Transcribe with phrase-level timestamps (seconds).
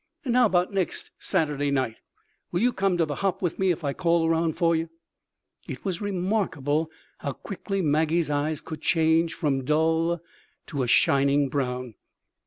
[0.25, 1.97] And how about next Saturday night?
[2.51, 4.89] Will you come to the hop with me if I call around for you?"
[5.67, 6.89] It was remarkable
[7.19, 10.19] how quickly Maggie's eyes could change from dull
[10.65, 11.93] to a shining brown.